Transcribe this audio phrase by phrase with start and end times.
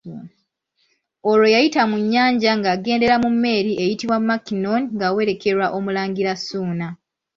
[1.29, 6.87] Olwo yayita mu nnyanja ng'agendera mu meeri eyitibwa Mackinnon ng'awerekerwa Omulangira Ssuuna.